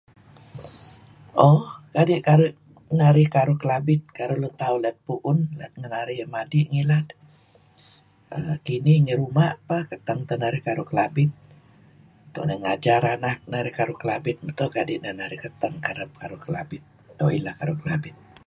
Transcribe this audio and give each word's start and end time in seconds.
oh, 1.49 1.63
kadi' 1.95 2.19
narih 2.99 3.27
karuh 3.35 3.57
Kelabit 3.61 4.01
karuh 4.17 4.37
tauh 4.61 4.79
let 4.85 4.97
pu'un 5.05 5.39
let 5.59 5.73
ngan 5.79 5.91
narih 5.97 6.19
madi' 6.35 6.69
ngilad. 6.73 7.07
Kinih 8.65 8.97
ngi 9.01 9.13
ruma' 9.21 9.55
peh 9.67 9.83
keteng 9.91 10.21
teh 10.27 10.37
narih 10.43 10.61
karuh 10.67 10.87
Kelabit. 10.91 11.31
Tu'en 12.33 12.45
narih 12.51 12.59
ngajar 12.63 13.03
anak 13.15 13.37
narih 13.53 13.73
karuh 13.77 13.97
Kelabit 14.01 14.37
meto' 14.45 14.71
kadi' 14.75 15.01
neh 15.03 15.13
narih 15.19 15.39
keteng 15.45 15.73
kereb 15.85 16.11
karuh 16.21 16.41
Kelabit, 16.45 16.83
doo' 17.17 17.33
ileh 17.37 17.55
karuh 17.59 17.77
Kelabit. 17.81 18.15